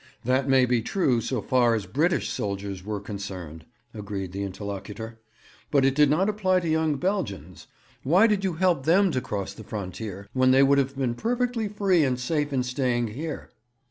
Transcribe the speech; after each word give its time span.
'That 0.23 0.49
may 0.49 0.65
be 0.65 0.81
true 0.81 1.21
so 1.21 1.43
far 1.43 1.75
as 1.75 1.85
British 1.85 2.27
soldiers 2.31 2.83
were 2.83 2.99
concerned,' 2.99 3.67
agreed 3.93 4.31
the 4.31 4.41
interlocutor, 4.41 5.19
'but 5.69 5.85
it 5.85 5.93
did 5.93 6.09
not 6.09 6.27
apply 6.27 6.59
to 6.59 6.67
young 6.67 6.95
Belgians. 6.95 7.67
Why 8.01 8.25
did 8.25 8.43
you 8.43 8.53
help 8.53 8.87
them 8.87 9.11
to 9.11 9.21
cross 9.21 9.53
the 9.53 9.63
frontier, 9.63 10.27
when 10.33 10.49
they 10.49 10.63
would 10.63 10.79
have 10.79 10.97
been 10.97 11.13
perfectly 11.13 11.67
free 11.67 12.03
and 12.03 12.19
safe 12.19 12.51
in 12.51 12.63
staying 12.63 13.09
here?' 13.09 13.51